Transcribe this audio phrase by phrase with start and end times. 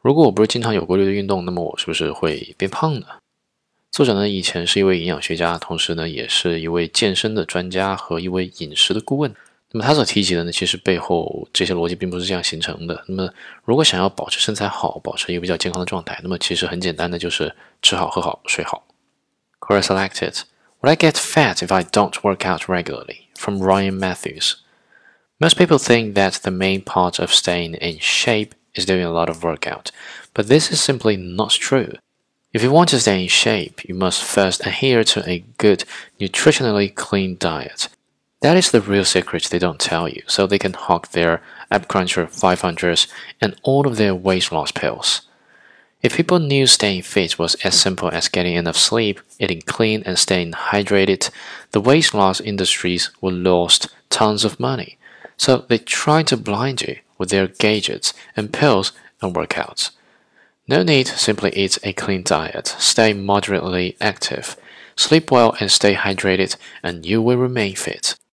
[0.00, 3.06] 如果我不是经常有规律的运动，那么我是不是会变胖呢？
[3.90, 9.34] 作者呢，以前是一位营养学家，同时呢，也是一位健身的专家和一位饮食的顾问。
[9.72, 13.04] 那么他所提及的呢，其实背后这些逻辑并不是这样形成的。
[13.08, 13.30] 那么，
[13.64, 18.86] 如果想要保持身材好，保持一个比较健康的状态，那么其实很简单的就是吃好、喝好、睡好。
[19.60, 20.42] Query selected.
[20.80, 23.26] Will I get fat if I don't work out regularly?
[23.34, 24.54] From Ryan Matthews.
[25.38, 29.28] Most people think that the main part of staying in shape is doing a lot
[29.28, 29.90] of workout,
[30.32, 31.92] but this is simply not true.
[32.54, 35.84] If you want to stay in shape, you must first adhere to a good,
[36.18, 37.88] nutritionally clean diet.
[38.40, 41.88] That is the real secret they don't tell you, so they can hawk their Ab
[41.88, 43.06] Cruncher 500s
[43.40, 45.22] and all of their weight loss pills.
[46.00, 50.16] If people knew staying fit was as simple as getting enough sleep, eating clean, and
[50.16, 51.30] staying hydrated,
[51.72, 54.97] the weight loss industries would lose tons of money.
[55.38, 58.92] So they try to blind you with their gadgets and pills
[59.22, 59.92] and workouts.
[60.66, 64.56] No need, simply eat a clean diet, stay moderately active,
[64.96, 68.18] sleep well and stay hydrated, and you will remain fit.